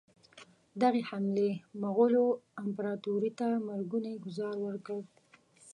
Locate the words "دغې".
0.81-1.01